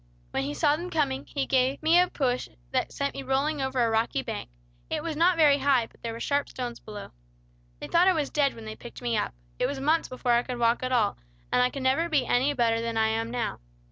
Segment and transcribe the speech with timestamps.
[0.31, 3.61] When he saw them coming, he gave me a great push that sent me rolling
[3.61, 4.49] over a rocky bank.
[4.89, 7.11] It was not very high, but there were sharp stones below.
[7.79, 9.35] "They thought I was dead when they picked me up.
[9.59, 11.17] It was months before I could walk at all;
[11.51, 13.59] and I can never be any better than I am now.